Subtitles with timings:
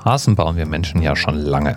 [0.00, 1.76] Straßen bauen wir Menschen ja schon lange.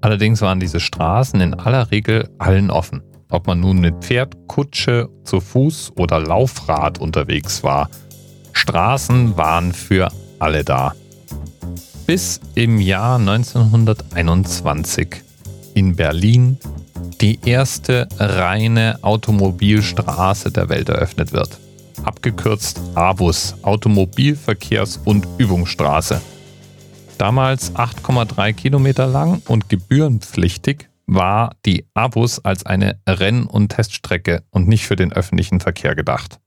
[0.00, 3.02] Allerdings waren diese Straßen in aller Regel allen offen.
[3.30, 7.88] Ob man nun mit Pferd, Kutsche, zu Fuß oder Laufrad unterwegs war.
[8.52, 10.08] Straßen waren für
[10.40, 10.94] alle da.
[12.04, 15.22] Bis im Jahr 1921
[15.74, 16.58] in Berlin
[17.20, 21.60] die erste reine Automobilstraße der Welt eröffnet wird.
[22.02, 26.20] Abgekürzt ABUS, Automobilverkehrs- und Übungsstraße.
[27.18, 34.68] Damals 8,3 Kilometer lang und gebührenpflichtig war die ABUS als eine Renn- und Teststrecke und
[34.68, 36.40] nicht für den öffentlichen Verkehr gedacht.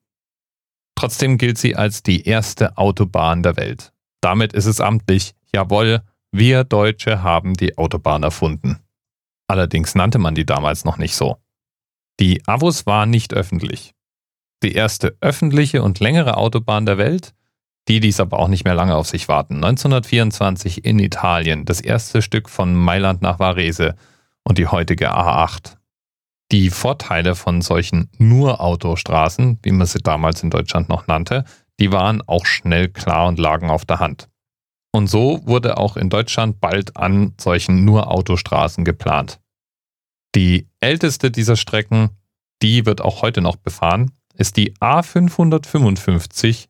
[0.95, 3.93] Trotzdem gilt sie als die erste Autobahn der Welt.
[4.21, 8.79] Damit ist es amtlich, jawohl, wir Deutsche haben die Autobahn erfunden.
[9.47, 11.37] Allerdings nannte man die damals noch nicht so.
[12.19, 13.95] Die ABUS war nicht öffentlich.
[14.61, 17.33] Die erste öffentliche und längere Autobahn der Welt
[17.89, 19.55] die ließ aber auch nicht mehr lange auf sich warten.
[19.55, 23.95] 1924 in Italien, das erste Stück von Mailand nach Varese
[24.43, 25.75] und die heutige A8.
[26.51, 31.45] Die Vorteile von solchen nur Autostraßen, wie man sie damals in Deutschland noch nannte,
[31.79, 34.29] die waren auch schnell klar und lagen auf der Hand.
[34.91, 39.39] Und so wurde auch in Deutschland bald an solchen nur Autostraßen geplant.
[40.35, 42.09] Die älteste dieser Strecken,
[42.61, 46.67] die wird auch heute noch befahren, ist die A555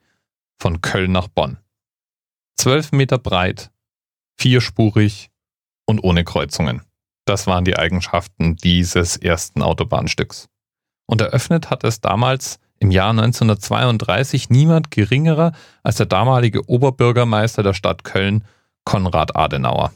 [0.59, 1.57] von Köln nach Bonn.
[2.57, 3.71] Zwölf Meter breit,
[4.37, 5.29] vierspurig
[5.85, 6.81] und ohne Kreuzungen.
[7.25, 10.49] Das waren die Eigenschaften dieses ersten Autobahnstücks.
[11.05, 17.73] Und eröffnet hat es damals im Jahr 1932 niemand geringerer als der damalige Oberbürgermeister der
[17.73, 18.43] Stadt Köln,
[18.83, 19.93] Konrad Adenauer.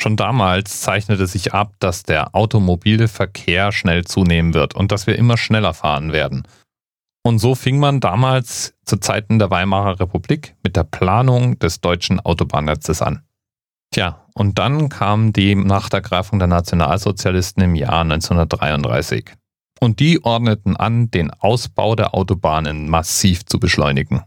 [0.00, 5.16] Schon damals zeichnete sich ab, dass der automobile Verkehr schnell zunehmen wird und dass wir
[5.16, 6.46] immer schneller fahren werden–
[7.22, 12.18] und so fing man damals zu Zeiten der Weimarer Republik mit der Planung des deutschen
[12.20, 13.22] Autobahnnetzes an.
[13.92, 19.32] Tja, und dann kam die Machtergreifung der Nationalsozialisten im Jahr 1933.
[19.80, 24.22] Und die ordneten an, den Ausbau der Autobahnen massiv zu beschleunigen.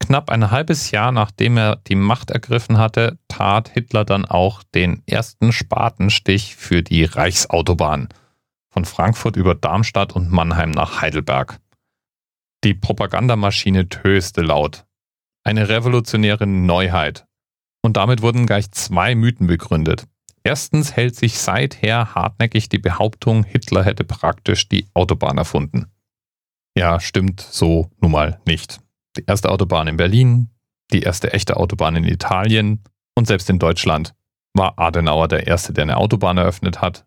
[0.00, 5.02] Knapp ein halbes Jahr nachdem er die Macht ergriffen hatte, tat Hitler dann auch den
[5.06, 8.08] ersten Spatenstich für die Reichsautobahn–
[8.76, 11.60] von Frankfurt über Darmstadt und Mannheim nach Heidelberg.
[12.62, 14.84] Die Propagandamaschine töste laut.
[15.44, 17.24] Eine revolutionäre Neuheit.
[17.82, 20.06] Und damit wurden gleich zwei Mythen begründet.
[20.44, 25.86] Erstens hält sich seither hartnäckig die Behauptung, Hitler hätte praktisch die Autobahn erfunden.
[26.76, 28.80] Ja, stimmt so nun mal nicht.
[29.16, 30.50] Die erste Autobahn in Berlin,
[30.92, 34.14] die erste echte Autobahn in Italien und selbst in Deutschland
[34.52, 37.06] war Adenauer der Erste, der eine Autobahn eröffnet hat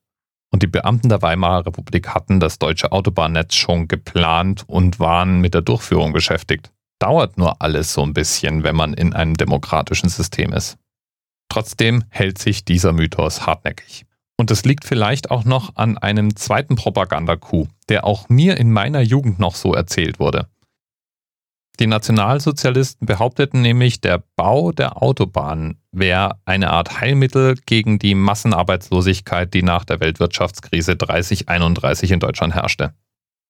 [0.52, 5.54] und die Beamten der Weimarer Republik hatten das deutsche Autobahnnetz schon geplant und waren mit
[5.54, 6.72] der Durchführung beschäftigt.
[7.00, 10.78] Dauert nur alles so ein bisschen, wenn man in einem demokratischen System ist.
[11.50, 14.06] Trotzdem hält sich dieser Mythos hartnäckig.
[14.38, 19.02] Und es liegt vielleicht auch noch an einem zweiten Propagandacoup, der auch mir in meiner
[19.02, 20.48] Jugend noch so erzählt wurde.
[21.80, 29.54] Die Nationalsozialisten behaupteten nämlich, der Bau der Autobahnen wäre eine Art Heilmittel gegen die Massenarbeitslosigkeit,
[29.54, 32.94] die nach der Weltwirtschaftskrise 3031 in Deutschland herrschte.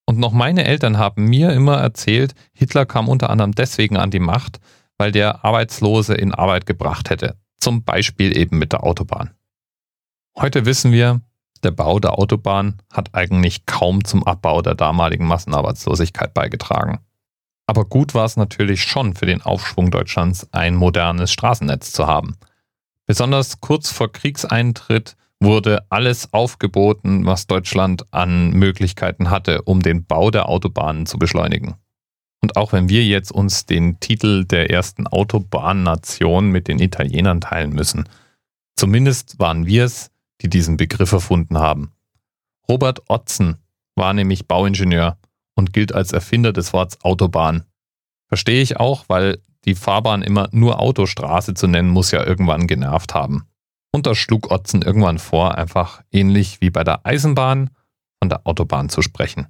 [0.05, 4.19] Und noch meine Eltern haben mir immer erzählt, Hitler kam unter anderem deswegen an die
[4.19, 4.59] Macht,
[4.99, 7.35] weil der Arbeitslose in Arbeit gebracht hätte.
[7.59, 9.31] Zum Beispiel eben mit der Autobahn.
[10.37, 11.21] Heute wissen wir,
[11.63, 16.99] der Bau der Autobahn hat eigentlich kaum zum Abbau der damaligen Massenarbeitslosigkeit beigetragen.
[17.69, 22.35] Aber gut war es natürlich schon für den Aufschwung Deutschlands, ein modernes Straßennetz zu haben.
[23.05, 30.31] Besonders kurz vor Kriegseintritt wurde alles aufgeboten, was Deutschland an Möglichkeiten hatte, um den Bau
[30.31, 31.75] der Autobahnen zu beschleunigen.
[32.41, 37.73] Und auch wenn wir jetzt uns den Titel der ersten Autobahnnation mit den Italienern teilen
[37.73, 38.09] müssen,
[38.77, 40.09] zumindest waren wir es,
[40.41, 41.91] die diesen Begriff erfunden haben.
[42.67, 43.59] Robert Otzen
[43.93, 45.19] war nämlich Bauingenieur
[45.59, 47.65] und gilt als Erfinder des Wortes Autobahn.
[48.27, 53.13] Verstehe ich auch, weil die Fahrbahn immer nur Autostraße zu nennen, muss ja irgendwann genervt
[53.13, 53.43] haben.
[53.91, 57.69] Und da schlug Otzen irgendwann vor, einfach ähnlich wie bei der Eisenbahn
[58.19, 59.47] von der Autobahn zu sprechen.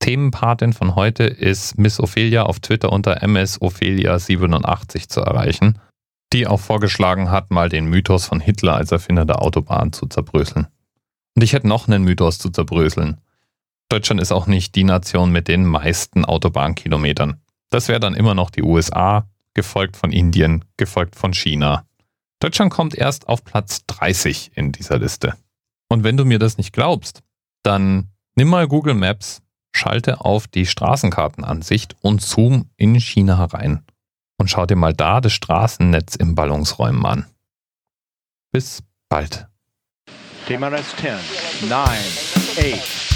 [0.00, 5.78] Themenpatin von heute ist Miss Ophelia auf Twitter unter MSOphelia87 zu erreichen,
[6.32, 10.66] die auch vorgeschlagen hat, mal den Mythos von Hitler als Erfinder der Autobahn zu zerbröseln.
[11.34, 13.20] Und ich hätte noch einen Mythos zu zerbröseln.
[13.88, 17.40] Deutschland ist auch nicht die Nation mit den meisten Autobahnkilometern.
[17.70, 21.86] Das wäre dann immer noch die USA, gefolgt von Indien, gefolgt von China.
[22.40, 25.34] Deutschland kommt erst auf Platz 30 in dieser Liste.
[25.88, 27.22] Und wenn du mir das nicht glaubst,
[27.62, 29.40] dann nimm mal Google Maps,
[29.74, 33.84] schalte auf die Straßenkartenansicht und zoom in China rein.
[34.38, 37.26] Und schau dir mal da das Straßennetz im Ballungsräumen an.
[38.52, 39.46] Bis bald.
[40.46, 41.80] TMRS 10, 9,
[42.74, 43.15] 8.